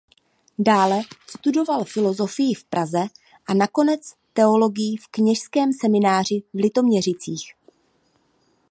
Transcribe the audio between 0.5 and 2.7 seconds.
Dále studoval filozofii v